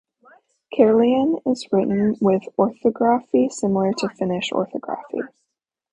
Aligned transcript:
Karelian 0.73 1.39
is 1.45 1.67
written 1.71 2.15
with 2.19 2.41
orthography 2.57 3.49
similar 3.49 3.93
to 3.99 4.09
Finnish 4.09 4.51
orthography. 4.51 5.21